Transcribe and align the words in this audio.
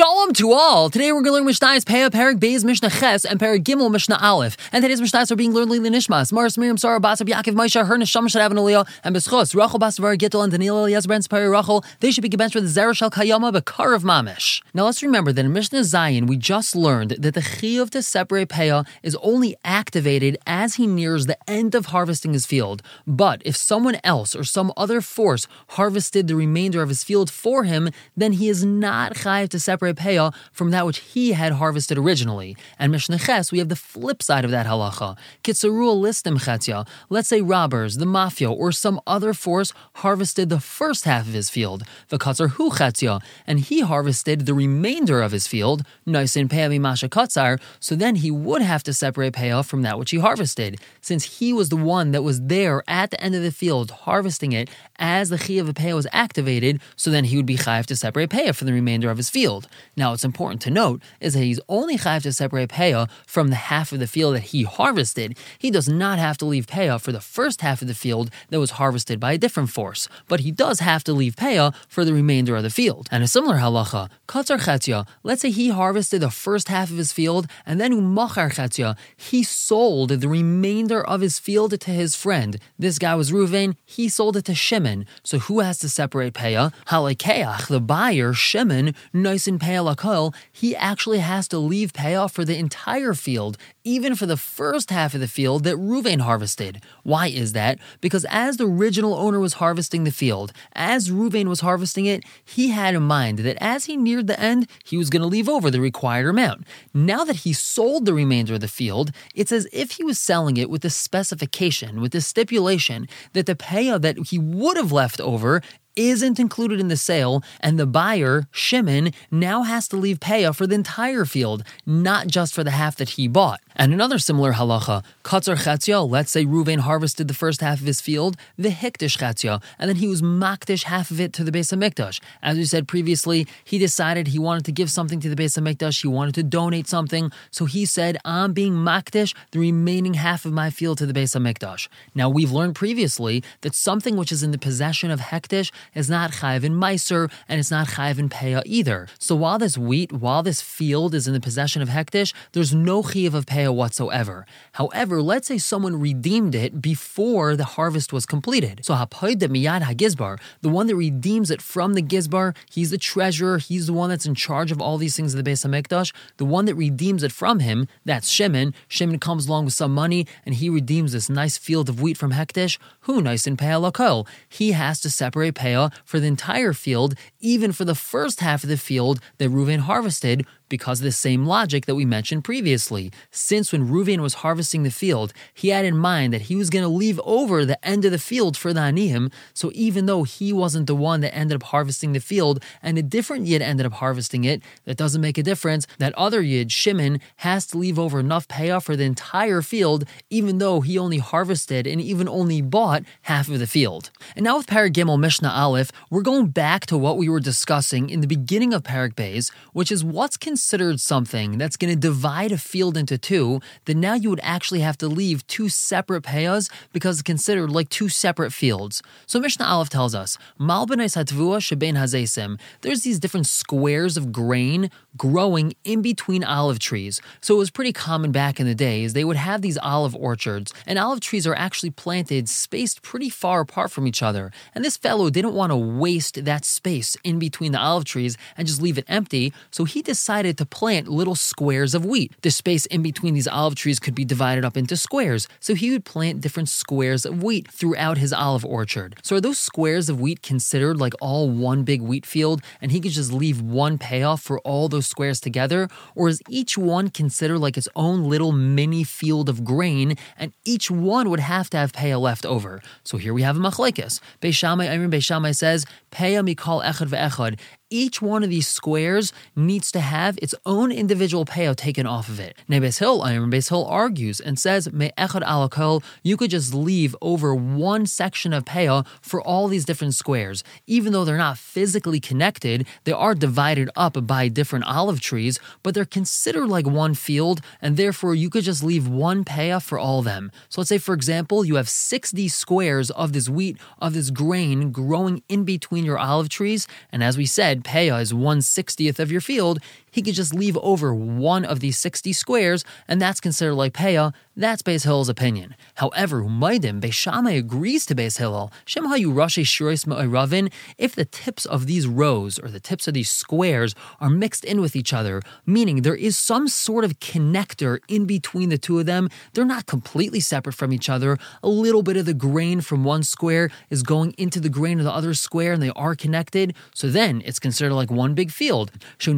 Shalom 0.00 0.32
to 0.32 0.52
all! 0.52 0.88
Today 0.88 1.12
we're 1.12 1.20
going 1.20 1.26
to 1.26 1.32
learn 1.32 1.44
Mishnah's 1.44 1.84
Peah, 1.84 2.08
Perik 2.08 2.38
Beis, 2.38 2.64
Mishnah 2.64 2.88
Ches, 2.88 3.26
and 3.26 3.38
Perik 3.38 3.64
Gimel, 3.64 3.90
Mishnah 3.90 4.16
Aleph. 4.18 4.56
And 4.72 4.82
today's 4.82 4.98
Mishnahs 4.98 5.30
are 5.30 5.36
being 5.36 5.52
learned 5.52 5.70
Lili 5.70 5.90
Nishmas, 5.90 6.32
Mars, 6.32 6.56
Miriam, 6.56 6.78
Sarah, 6.78 6.98
Basab, 6.98 7.28
Yaakov, 7.28 7.52
Maisha, 7.52 7.86
Her, 7.86 7.98
Neshama, 7.98 8.28
Shadav, 8.28 8.46
and 8.46 8.58
Aliyah, 8.58 8.88
and 9.04 9.14
Beschos, 9.14 9.54
Rachel, 9.54 9.78
Basavar, 9.78 10.16
Gittel, 10.16 10.42
and 10.42 10.52
Daniel, 10.52 10.86
Eliezer, 10.86 11.06
Ben, 11.06 11.20
Spari, 11.20 11.52
Rachel. 11.52 11.84
They 12.00 12.10
should 12.10 12.22
be 12.22 12.30
gebenched 12.30 12.54
with 12.54 12.66
Zerah, 12.66 12.94
Shal, 12.94 13.10
Kayama, 13.10 13.52
Bakar 13.52 13.92
of 13.92 14.02
Mamish. 14.02 14.62
Now 14.72 14.86
let's 14.86 15.02
remember 15.02 15.34
that 15.34 15.44
in 15.44 15.52
Mishnah 15.52 15.80
Zayin, 15.80 16.26
we 16.26 16.38
just 16.38 16.74
learned 16.74 17.10
that 17.18 17.34
the 17.34 17.42
Chiyuv 17.42 17.90
to 17.90 18.02
separate 18.02 18.48
Peah 18.48 18.86
is 19.02 19.16
only 19.16 19.54
activated 19.66 20.38
as 20.46 20.76
he 20.76 20.86
nears 20.86 21.26
the 21.26 21.36
end 21.46 21.74
of 21.74 21.86
harvesting 21.86 22.32
his 22.32 22.46
field. 22.46 22.80
But 23.06 23.42
if 23.44 23.54
someone 23.54 23.98
else 24.02 24.34
or 24.34 24.44
some 24.44 24.72
other 24.78 25.02
force 25.02 25.46
harvested 25.70 26.26
the 26.26 26.36
remainder 26.36 26.80
of 26.80 26.88
his 26.88 27.04
field 27.04 27.30
for 27.30 27.64
him, 27.64 27.90
then 28.16 28.32
he 28.32 28.48
is 28.48 28.64
not 28.64 29.12
chayiv 29.16 29.50
to 29.50 29.60
separate 29.60 29.89
Peah 29.94 30.34
from 30.52 30.70
that 30.70 30.86
which 30.86 30.98
he 30.98 31.32
had 31.32 31.52
harvested 31.52 31.98
originally. 31.98 32.56
And 32.78 32.92
Mishnah 32.92 33.18
Ches, 33.18 33.52
we 33.52 33.58
have 33.58 33.68
the 33.68 33.76
flip 33.76 34.22
side 34.22 34.44
of 34.44 34.50
that 34.50 34.66
halacha. 34.66 35.16
Kitzarul 35.44 36.00
listim 36.00 36.38
chetzia. 36.38 36.86
Let's 37.08 37.28
say 37.28 37.40
robbers, 37.40 37.96
the 37.96 38.06
mafia, 38.06 38.50
or 38.50 38.72
some 38.72 39.00
other 39.06 39.34
force 39.34 39.72
harvested 39.96 40.48
the 40.48 40.60
first 40.60 41.04
half 41.04 41.26
of 41.26 41.32
his 41.32 41.50
field. 41.50 41.84
The 42.08 42.18
katzar 42.18 42.50
hu 42.50 42.70
chetzia, 42.70 43.22
and 43.46 43.60
he 43.60 43.80
harvested 43.80 44.46
the 44.46 44.54
remainder 44.54 45.22
of 45.22 45.32
his 45.32 45.46
field. 45.46 45.82
Noisin 46.06 46.48
peami 46.48 46.80
masha 46.80 47.08
katzar. 47.08 47.60
So 47.78 47.94
then 47.94 48.16
he 48.16 48.30
would 48.30 48.62
have 48.62 48.82
to 48.84 48.92
separate 48.92 49.34
peah 49.34 49.64
from 49.64 49.82
that 49.82 49.98
which 49.98 50.10
he 50.10 50.18
harvested, 50.18 50.80
since 51.00 51.38
he 51.38 51.52
was 51.52 51.68
the 51.68 51.76
one 51.76 52.10
that 52.12 52.22
was 52.22 52.40
there 52.40 52.82
at 52.88 53.10
the 53.10 53.20
end 53.20 53.34
of 53.34 53.42
the 53.42 53.52
field 53.52 53.90
harvesting 53.90 54.52
it 54.52 54.68
as 54.98 55.28
the 55.30 55.38
chi 55.38 55.54
of 55.54 55.68
a 55.68 55.72
peah 55.72 55.94
was 55.94 56.06
activated. 56.12 56.80
So 56.96 57.10
then 57.10 57.24
he 57.24 57.36
would 57.36 57.46
be 57.46 57.56
chayiv 57.56 57.86
to 57.86 57.96
separate 57.96 58.30
peah 58.30 58.54
from 58.54 58.66
the 58.66 58.72
remainder 58.72 59.10
of 59.10 59.16
his 59.16 59.30
field. 59.30 59.68
Now, 59.96 60.10
what's 60.10 60.24
important 60.24 60.62
to 60.62 60.70
note 60.70 61.02
is 61.20 61.34
that 61.34 61.44
he's 61.44 61.60
only 61.68 61.96
chayav 61.96 62.22
to 62.22 62.32
separate 62.32 62.70
peah 62.70 63.08
from 63.26 63.48
the 63.48 63.56
half 63.56 63.92
of 63.92 63.98
the 63.98 64.06
field 64.06 64.34
that 64.34 64.50
he 64.54 64.62
harvested. 64.62 65.36
He 65.58 65.70
does 65.70 65.88
not 65.88 66.18
have 66.18 66.38
to 66.38 66.44
leave 66.44 66.66
peah 66.66 67.00
for 67.00 67.12
the 67.12 67.20
first 67.20 67.60
half 67.60 67.82
of 67.82 67.88
the 67.88 67.94
field 67.94 68.30
that 68.48 68.60
was 68.60 68.72
harvested 68.72 69.20
by 69.20 69.32
a 69.32 69.38
different 69.38 69.70
force, 69.70 70.08
but 70.28 70.40
he 70.40 70.50
does 70.50 70.80
have 70.80 71.04
to 71.04 71.12
leave 71.12 71.36
peah 71.36 71.74
for 71.88 72.04
the 72.04 72.12
remainder 72.14 72.56
of 72.56 72.62
the 72.62 72.70
field. 72.70 73.08
And 73.10 73.22
a 73.22 73.28
similar 73.28 73.56
halacha, 73.56 74.10
katzar 74.26 74.58
chetzia, 74.58 75.06
let's 75.22 75.42
say 75.42 75.50
he 75.50 75.68
harvested 75.68 76.20
the 76.20 76.30
first 76.30 76.68
half 76.68 76.90
of 76.90 76.96
his 76.96 77.12
field, 77.12 77.46
and 77.66 77.80
then 77.80 77.92
umachar 77.92 78.50
chetzia, 78.50 78.96
he 79.16 79.42
sold 79.42 80.10
the 80.10 80.28
remainder 80.28 81.06
of 81.06 81.20
his 81.20 81.38
field 81.38 81.78
to 81.78 81.90
his 81.90 82.16
friend. 82.16 82.58
This 82.78 82.98
guy 82.98 83.14
was 83.14 83.30
Ruvain, 83.30 83.76
he 83.84 84.08
sold 84.08 84.36
it 84.36 84.44
to 84.46 84.54
Shimon. 84.54 85.06
So 85.22 85.38
who 85.38 85.60
has 85.60 85.78
to 85.80 85.88
separate 85.88 86.34
peah? 86.34 86.72
Halakeach, 86.88 87.68
the 87.68 87.80
buyer, 87.80 88.32
Shimon, 88.32 88.94
nice 89.12 89.46
and 89.46 89.59
peah 89.60 89.94
lakol, 89.94 90.34
he 90.50 90.74
actually 90.74 91.18
has 91.18 91.46
to 91.48 91.58
leave 91.58 91.92
peah 91.92 92.30
for 92.30 92.44
the 92.44 92.56
entire 92.56 93.14
field, 93.14 93.56
even 93.84 94.14
for 94.14 94.26
the 94.26 94.36
first 94.36 94.90
half 94.90 95.14
of 95.14 95.20
the 95.20 95.28
field 95.28 95.64
that 95.64 95.76
Ruvain 95.76 96.20
harvested. 96.20 96.82
Why 97.02 97.28
is 97.28 97.52
that? 97.52 97.78
Because 98.00 98.26
as 98.28 98.56
the 98.56 98.66
original 98.66 99.14
owner 99.14 99.38
was 99.38 99.54
harvesting 99.54 100.04
the 100.04 100.10
field, 100.10 100.52
as 100.72 101.10
Ruvain 101.10 101.46
was 101.46 101.60
harvesting 101.60 102.06
it, 102.06 102.24
he 102.44 102.68
had 102.68 102.94
in 102.94 103.02
mind 103.02 103.38
that 103.40 103.62
as 103.62 103.84
he 103.84 103.96
neared 103.96 104.26
the 104.26 104.40
end, 104.40 104.66
he 104.84 104.96
was 104.96 105.10
going 105.10 105.22
to 105.22 105.28
leave 105.28 105.48
over 105.48 105.70
the 105.70 105.80
required 105.80 106.28
amount. 106.28 106.66
Now 106.92 107.24
that 107.24 107.36
he 107.36 107.52
sold 107.52 108.04
the 108.04 108.14
remainder 108.14 108.54
of 108.54 108.60
the 108.60 108.68
field, 108.68 109.12
it's 109.34 109.52
as 109.52 109.68
if 109.72 109.92
he 109.92 110.04
was 110.04 110.18
selling 110.18 110.56
it 110.56 110.70
with 110.70 110.82
the 110.82 110.90
specification, 110.90 112.00
with 112.00 112.12
the 112.12 112.20
stipulation 112.20 113.08
that 113.32 113.46
the 113.46 113.54
peah 113.54 114.00
that 114.00 114.18
he 114.28 114.38
would 114.38 114.76
have 114.76 114.92
left 114.92 115.20
over 115.20 115.62
isn't 116.08 116.40
included 116.40 116.80
in 116.80 116.88
the 116.88 116.96
sale, 116.96 117.42
and 117.60 117.78
the 117.78 117.86
buyer, 117.86 118.48
Shimon, 118.50 119.12
now 119.30 119.62
has 119.62 119.86
to 119.88 119.96
leave 119.96 120.20
peah 120.20 120.54
for 120.54 120.66
the 120.66 120.74
entire 120.74 121.24
field, 121.24 121.62
not 121.84 122.26
just 122.26 122.54
for 122.54 122.64
the 122.64 122.70
half 122.70 122.96
that 122.96 123.10
he 123.10 123.28
bought. 123.28 123.60
And 123.80 123.94
another 123.94 124.18
similar 124.18 124.52
halacha, 124.52 125.02
katzar 125.24 125.56
chatzia, 125.56 126.06
let's 126.06 126.30
say 126.30 126.44
Ruvain 126.44 126.80
harvested 126.80 127.28
the 127.28 127.32
first 127.32 127.62
half 127.62 127.80
of 127.80 127.86
his 127.86 128.02
field, 128.02 128.36
the 128.58 128.68
hikdish 128.68 129.16
chatzia, 129.16 129.62
and 129.78 129.88
then 129.88 129.96
he 129.96 130.06
was 130.06 130.20
makdish 130.20 130.82
half 130.82 131.10
of 131.10 131.18
it 131.18 131.32
to 131.32 131.44
the 131.44 131.50
Beis 131.50 131.72
HaMikdash. 131.74 132.20
As 132.42 132.58
we 132.58 132.66
said 132.66 132.86
previously, 132.86 133.46
he 133.64 133.78
decided 133.78 134.26
he 134.26 134.38
wanted 134.38 134.66
to 134.66 134.72
give 134.72 134.90
something 134.90 135.18
to 135.20 135.34
the 135.34 135.34
Beis 135.34 135.58
HaMikdash, 135.58 136.02
he 136.02 136.08
wanted 136.08 136.34
to 136.34 136.42
donate 136.42 136.88
something, 136.88 137.32
so 137.50 137.64
he 137.64 137.86
said, 137.86 138.18
I'm 138.22 138.52
being 138.52 138.74
makdish 138.74 139.34
the 139.52 139.58
remaining 139.58 140.12
half 140.12 140.44
of 140.44 140.52
my 140.52 140.68
field 140.68 140.98
to 140.98 141.06
the 141.06 141.14
Beis 141.14 141.34
HaMikdash. 141.34 141.88
Now, 142.14 142.28
we've 142.28 142.52
learned 142.52 142.74
previously 142.74 143.42
that 143.62 143.74
something 143.74 144.14
which 144.18 144.30
is 144.30 144.42
in 144.42 144.50
the 144.50 144.58
possession 144.58 145.10
of 145.10 145.20
hekdesh 145.20 145.72
is 145.94 146.10
not 146.10 146.32
chayiv 146.32 146.64
in 146.64 146.74
meiser, 146.74 147.32
and 147.48 147.58
it's 147.58 147.70
not 147.70 147.88
chayiv 147.88 148.18
in 148.18 148.28
peah 148.28 148.62
either. 148.66 149.08
So 149.18 149.34
while 149.34 149.58
this 149.58 149.78
wheat, 149.78 150.12
while 150.12 150.42
this 150.42 150.60
field 150.60 151.14
is 151.14 151.26
in 151.26 151.32
the 151.32 151.40
possession 151.40 151.80
of 151.80 151.88
hekdesh, 151.88 152.34
there's 152.52 152.74
no 152.74 153.02
chayiv 153.02 153.32
of 153.32 153.46
peah 153.46 153.69
whatsoever. 153.72 154.46
However, 154.72 155.22
let's 155.22 155.48
say 155.48 155.58
someone 155.58 156.00
redeemed 156.00 156.54
it 156.54 156.80
before 156.80 157.56
the 157.56 157.64
harvest 157.64 158.12
was 158.12 158.26
completed. 158.26 158.80
So 158.84 158.94
hapoid 158.94 159.40
miyad 159.40 159.82
hagizbar, 159.82 160.38
the 160.60 160.68
one 160.68 160.86
that 160.86 160.96
redeems 160.96 161.50
it 161.50 161.62
from 161.62 161.94
the 161.94 162.02
gizbar, 162.02 162.56
he's 162.70 162.90
the 162.90 162.98
treasurer, 162.98 163.58
he's 163.58 163.86
the 163.86 163.92
one 163.92 164.10
that's 164.10 164.26
in 164.26 164.34
charge 164.34 164.70
of 164.70 164.80
all 164.80 164.98
these 164.98 165.16
things 165.16 165.34
of 165.34 165.42
the 165.42 165.50
Beis 165.50 165.66
Hamikdash. 165.66 166.12
The 166.36 166.44
one 166.44 166.64
that 166.66 166.74
redeems 166.74 167.22
it 167.22 167.32
from 167.32 167.60
him, 167.60 167.86
that's 168.04 168.28
Shimon. 168.28 168.74
Shimon 168.88 169.18
comes 169.18 169.46
along 169.46 169.64
with 169.64 169.74
some 169.74 169.94
money 169.94 170.26
and 170.44 170.54
he 170.54 170.68
redeems 170.68 171.12
this 171.12 171.28
nice 171.28 171.58
field 171.58 171.88
of 171.88 172.00
wheat 172.00 172.16
from 172.16 172.32
hekdesh. 172.32 172.78
Who 173.00 173.20
nice 173.20 173.46
in 173.46 173.56
peah 173.56 173.80
lakol? 173.80 174.26
He 174.48 174.72
has 174.72 175.00
to 175.00 175.10
separate 175.10 175.54
peah 175.54 175.92
for 176.04 176.20
the 176.20 176.26
entire 176.26 176.72
field, 176.72 177.14
even 177.40 177.72
for 177.72 177.84
the 177.84 177.94
first 177.94 178.40
half 178.40 178.62
of 178.62 178.70
the 178.70 178.76
field 178.76 179.20
that 179.38 179.50
Reuven 179.50 179.80
harvested, 179.80 180.46
because 180.70 181.00
of 181.00 181.04
the 181.04 181.12
same 181.12 181.44
logic 181.44 181.84
that 181.84 181.94
we 181.94 182.06
mentioned 182.06 182.44
previously. 182.44 183.12
Since 183.30 183.72
when 183.72 183.88
Reuven 183.88 184.20
was 184.20 184.34
harvesting 184.34 184.84
the 184.84 184.90
field, 184.90 185.34
he 185.52 185.68
had 185.68 185.84
in 185.84 185.98
mind 185.98 186.32
that 186.32 186.42
he 186.42 186.56
was 186.56 186.70
going 186.70 186.82
to 186.82 186.88
leave 186.88 187.20
over 187.24 187.66
the 187.66 187.84
end 187.86 188.06
of 188.06 188.12
the 188.12 188.18
field 188.18 188.56
for 188.56 188.72
the 188.72 188.80
Aniyim, 188.80 189.30
so 189.52 189.70
even 189.74 190.06
though 190.06 190.22
he 190.22 190.52
wasn't 190.52 190.86
the 190.86 190.94
one 190.94 191.20
that 191.20 191.34
ended 191.34 191.56
up 191.56 191.64
harvesting 191.64 192.12
the 192.12 192.20
field 192.20 192.62
and 192.82 192.96
a 192.96 193.02
different 193.02 193.46
Yid 193.46 193.60
ended 193.60 193.84
up 193.84 193.94
harvesting 193.94 194.44
it, 194.44 194.62
that 194.84 194.96
doesn't 194.96 195.20
make 195.20 195.36
a 195.36 195.42
difference. 195.42 195.86
That 195.98 196.14
other 196.14 196.40
Yid, 196.40 196.72
Shimon, 196.72 197.20
has 197.36 197.66
to 197.66 197.78
leave 197.78 197.98
over 197.98 198.20
enough 198.20 198.48
peah 198.48 198.80
for 198.80 198.96
the 198.96 199.04
entire 199.04 199.60
field, 199.60 200.04
even 200.30 200.58
though 200.58 200.80
he 200.80 200.96
only 200.96 201.18
harvested 201.18 201.86
and 201.86 202.00
even 202.00 202.28
only 202.28 202.62
bought 202.62 203.02
half 203.22 203.48
of 203.48 203.58
the 203.58 203.66
field. 203.66 204.10
And 204.36 204.44
now 204.44 204.56
with 204.56 204.66
Paragimel 204.66 205.18
Mishnah 205.18 205.50
Aleph, 205.50 205.90
we're 206.08 206.22
going 206.22 206.46
back 206.48 206.86
to 206.86 206.96
what 206.96 207.18
we 207.18 207.28
were 207.28 207.40
discussing 207.40 208.08
in 208.08 208.20
the 208.20 208.26
beginning 208.26 208.72
of 208.72 208.84
Parak 208.84 209.14
Beis, 209.14 209.50
which 209.72 209.90
is 209.90 210.04
what's 210.04 210.36
considered 210.36 210.59
considered 210.60 211.00
something 211.00 211.56
that's 211.56 211.78
going 211.78 211.90
to 211.90 211.98
divide 211.98 212.52
a 212.52 212.58
field 212.58 212.94
into 212.94 213.16
two, 213.16 213.62
then 213.86 213.98
now 213.98 214.12
you 214.12 214.28
would 214.28 214.40
actually 214.42 214.80
have 214.80 214.98
to 214.98 215.08
leave 215.08 215.46
two 215.46 215.70
separate 215.70 216.22
peahs 216.22 216.70
because 216.92 217.16
it's 217.16 217.22
considered 217.22 217.70
like 217.70 217.88
two 217.88 218.10
separate 218.10 218.52
fields. 218.52 219.02
So 219.24 219.40
Mishnah 219.40 219.64
Aleph 219.64 219.88
tells 219.88 220.14
us, 220.14 220.36
Mal 220.58 220.86
hatvua 220.86 221.60
shebein 221.66 221.94
hazesim. 221.94 222.60
There's 222.82 223.04
these 223.04 223.18
different 223.18 223.46
squares 223.46 224.18
of 224.18 224.32
grain 224.32 224.90
growing 225.16 225.74
in 225.84 226.02
between 226.02 226.44
olive 226.44 226.78
trees. 226.78 227.20
So 227.40 227.54
it 227.54 227.58
was 227.58 227.70
pretty 227.70 227.92
common 227.92 228.32
back 228.32 228.60
in 228.60 228.66
the 228.66 228.74
days. 228.74 229.12
They 229.12 229.24
would 229.24 229.36
have 229.36 229.62
these 229.62 229.78
olive 229.78 230.14
orchards, 230.16 230.72
and 230.86 230.98
olive 230.98 231.20
trees 231.20 231.46
are 231.46 231.54
actually 231.54 231.90
planted 231.90 232.48
spaced 232.48 233.02
pretty 233.02 233.28
far 233.30 233.60
apart 233.60 233.90
from 233.90 234.06
each 234.06 234.22
other. 234.22 234.52
And 234.74 234.84
this 234.84 234.96
fellow 234.96 235.30
didn't 235.30 235.54
want 235.54 235.70
to 235.70 235.76
waste 235.76 236.44
that 236.44 236.64
space 236.64 237.16
in 237.24 237.38
between 237.38 237.72
the 237.72 237.80
olive 237.80 238.04
trees 238.04 238.36
and 238.56 238.66
just 238.66 238.82
leave 238.82 238.98
it 238.98 239.04
empty, 239.08 239.52
so 239.70 239.84
he 239.84 240.02
decided 240.02 240.58
to 240.58 240.66
plant 240.66 241.08
little 241.08 241.34
squares 241.34 241.94
of 241.94 242.04
wheat. 242.04 242.32
The 242.42 242.50
space 242.50 242.86
in 242.86 243.02
between 243.02 243.34
these 243.34 243.48
olive 243.48 243.74
trees 243.74 243.98
could 243.98 244.14
be 244.14 244.24
divided 244.24 244.64
up 244.64 244.76
into 244.76 244.96
squares, 244.96 245.48
so 245.58 245.74
he 245.74 245.90
would 245.90 246.04
plant 246.04 246.40
different 246.40 246.68
squares 246.68 247.24
of 247.24 247.42
wheat 247.42 247.70
throughout 247.70 248.18
his 248.18 248.32
olive 248.32 248.64
orchard. 248.64 249.16
So 249.22 249.36
are 249.36 249.40
those 249.40 249.58
squares 249.58 250.08
of 250.08 250.20
wheat 250.20 250.42
considered 250.42 250.98
like 250.98 251.14
all 251.20 251.48
one 251.48 251.84
big 251.84 252.02
wheat 252.02 252.26
field 252.26 252.62
and 252.80 252.92
he 252.92 253.00
could 253.00 253.12
just 253.12 253.32
leave 253.32 253.60
one 253.60 253.98
peah 253.98 254.40
for 254.40 254.58
all 254.60 254.88
those 254.88 254.99
squares 255.02 255.40
together? 255.40 255.88
Or 256.14 256.28
is 256.28 256.42
each 256.48 256.76
one 256.78 257.08
considered 257.10 257.58
like 257.58 257.76
its 257.76 257.88
own 257.96 258.24
little 258.24 258.52
mini 258.52 259.04
field 259.04 259.48
of 259.48 259.64
grain 259.64 260.16
and 260.36 260.52
each 260.64 260.90
one 260.90 261.30
would 261.30 261.40
have 261.40 261.70
to 261.70 261.76
have 261.76 261.92
peah 261.92 262.20
left 262.20 262.44
over? 262.46 262.80
So 263.04 263.18
here 263.18 263.34
we 263.34 263.42
have 263.42 263.56
a 263.56 263.60
machlekes. 263.60 264.20
Beis 264.40 264.54
Shammai, 264.54 264.86
Iron 264.86 265.10
Beis 265.10 265.24
Shammai 265.24 265.52
says, 265.52 265.84
payah 266.10 266.46
mikal 266.46 266.84
echad 266.84 267.08
ve'echad 267.08 267.58
each 267.90 268.22
one 268.22 268.42
of 268.44 268.50
these 268.50 268.68
squares 268.68 269.32
needs 269.56 269.90
to 269.92 270.00
have 270.00 270.38
its 270.40 270.54
own 270.64 270.92
individual 270.92 271.44
peah 271.44 271.74
taken 271.74 272.06
off 272.06 272.28
of 272.28 272.38
it. 272.38 272.56
Nebes 272.68 272.98
Hill, 272.98 273.22
Iron 273.22 273.50
Hill 273.50 273.84
argues 273.84 274.40
and 274.40 274.58
says, 274.58 274.92
Me 274.92 275.10
echad 275.18 275.42
alakol, 275.42 276.02
you 276.22 276.36
could 276.36 276.50
just 276.50 276.72
leave 276.72 277.16
over 277.20 277.54
one 277.54 278.06
section 278.06 278.52
of 278.52 278.64
peah 278.64 279.04
for 279.20 279.42
all 279.42 279.68
these 279.68 279.84
different 279.84 280.14
squares. 280.14 280.62
Even 280.86 281.12
though 281.12 281.24
they're 281.24 281.36
not 281.36 281.58
physically 281.58 282.20
connected, 282.20 282.86
they 283.04 283.12
are 283.12 283.34
divided 283.34 283.90
up 283.96 284.26
by 284.26 284.48
different 284.48 284.84
olive 284.86 285.20
trees, 285.20 285.58
but 285.82 285.94
they're 285.94 286.04
considered 286.04 286.68
like 286.68 286.86
one 286.86 287.14
field, 287.14 287.60
and 287.82 287.96
therefore 287.96 288.34
you 288.34 288.48
could 288.48 288.64
just 288.64 288.82
leave 288.82 289.08
one 289.08 289.44
peah 289.44 289.82
for 289.82 289.98
all 289.98 290.20
of 290.20 290.24
them. 290.24 290.52
So 290.68 290.80
let's 290.80 290.88
say, 290.88 290.98
for 290.98 291.14
example, 291.14 291.64
you 291.64 291.74
have 291.74 291.88
60 291.88 292.48
squares 292.48 293.10
of 293.10 293.32
this 293.32 293.48
wheat, 293.48 293.76
of 293.98 294.14
this 294.14 294.30
grain 294.30 294.92
growing 294.92 295.42
in 295.48 295.64
between 295.64 296.04
your 296.04 296.18
olive 296.18 296.48
trees, 296.48 296.86
and 297.10 297.24
as 297.24 297.36
we 297.36 297.46
said, 297.46 297.79
said 297.80 297.92
peah 297.92 298.20
is 298.20 298.34
1 298.34 298.58
60th 298.58 299.18
of 299.18 299.32
your 299.32 299.40
field, 299.40 299.78
he 300.10 300.22
could 300.22 300.34
just 300.34 300.54
leave 300.54 300.76
over 300.78 301.14
one 301.14 301.64
of 301.64 301.80
these 301.80 301.98
60 301.98 302.32
squares, 302.32 302.84
and 303.08 303.20
that's 303.20 303.40
considered 303.40 303.74
like 303.74 303.92
peah. 303.94 304.32
That's 304.60 304.82
Beis 304.82 305.04
Hillel's 305.04 305.30
opinion. 305.30 305.74
However, 305.94 306.42
Umaidim, 306.42 307.00
Beis 307.00 307.14
Shammai 307.14 307.52
agrees 307.52 308.04
to 308.04 308.14
Beis 308.14 308.36
Hillel. 308.36 308.70
Shem 308.84 309.06
hayu 309.06 309.32
rashi 309.32 309.64
shurais 309.64 310.04
ravin. 310.30 310.68
If 310.98 311.14
the 311.14 311.24
tips 311.24 311.64
of 311.64 311.86
these 311.86 312.06
rows 312.06 312.58
or 312.58 312.68
the 312.68 312.78
tips 312.78 313.08
of 313.08 313.14
these 313.14 313.30
squares 313.30 313.94
are 314.20 314.28
mixed 314.28 314.66
in 314.66 314.82
with 314.82 314.94
each 314.94 315.14
other, 315.14 315.40
meaning 315.64 316.02
there 316.02 316.14
is 316.14 316.36
some 316.36 316.68
sort 316.68 317.06
of 317.06 317.20
connector 317.20 318.00
in 318.06 318.26
between 318.26 318.68
the 318.68 318.76
two 318.76 318.98
of 318.98 319.06
them, 319.06 319.30
they're 319.54 319.64
not 319.64 319.86
completely 319.86 320.40
separate 320.40 320.74
from 320.74 320.92
each 320.92 321.08
other. 321.08 321.38
A 321.62 321.68
little 321.70 322.02
bit 322.02 322.18
of 322.18 322.26
the 322.26 322.34
grain 322.34 322.82
from 322.82 323.02
one 323.02 323.22
square 323.22 323.70
is 323.88 324.02
going 324.02 324.34
into 324.36 324.60
the 324.60 324.68
grain 324.68 324.98
of 324.98 325.06
the 325.06 325.10
other 325.10 325.32
square, 325.32 325.72
and 325.72 325.82
they 325.82 325.92
are 325.96 326.14
connected. 326.14 326.76
So 326.94 327.08
then 327.08 327.40
it's 327.46 327.58
considered 327.58 327.94
like 327.94 328.10
one 328.10 328.34
big 328.34 328.50
field. 328.50 328.92
He's 329.18 329.28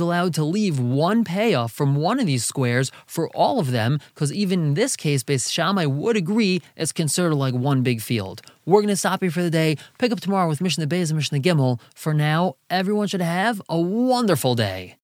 allowed 0.00 0.34
to 0.34 0.44
leave 0.44 0.80
one 0.80 1.24
peah 1.24 1.70
from 1.70 1.94
one 1.94 2.18
of 2.18 2.26
these 2.26 2.44
squares 2.44 2.90
all 3.34 3.58
of 3.60 3.70
them, 3.70 4.00
because 4.14 4.32
even 4.32 4.60
in 4.60 4.74
this 4.74 4.96
case, 4.96 5.22
Beis 5.22 5.50
Shammai 5.50 5.86
would 5.86 6.16
agree 6.16 6.62
it's 6.76 6.92
considered 6.92 7.34
like 7.34 7.54
one 7.54 7.82
big 7.82 8.00
field. 8.00 8.42
We're 8.66 8.80
going 8.80 8.88
to 8.88 8.96
stop 8.96 9.20
here 9.22 9.30
for 9.30 9.42
the 9.42 9.50
day. 9.50 9.76
Pick 9.98 10.12
up 10.12 10.20
tomorrow 10.20 10.48
with 10.48 10.60
Mishnah 10.60 10.86
Beis 10.86 11.10
and 11.10 11.16
Mishnah 11.16 11.40
Gimel. 11.40 11.80
For 11.94 12.12
now, 12.12 12.56
everyone 12.68 13.08
should 13.08 13.22
have 13.22 13.62
a 13.68 13.80
wonderful 13.80 14.54
day. 14.54 14.96